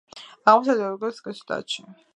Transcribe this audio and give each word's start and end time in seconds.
აღმოსავლეთი 0.53 0.91
ეკვატორიის 0.95 1.43
შტატში. 1.45 1.89